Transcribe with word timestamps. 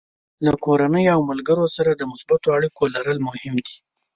له 0.45 0.53
کورنۍ 0.65 1.05
او 1.13 1.19
ملګرو 1.29 1.65
سره 1.75 1.91
د 1.95 2.01
مثبتو 2.11 2.47
اړیکو 2.57 2.81
لرل 2.95 3.17
مهم 3.27 3.55
دي. 3.65 3.75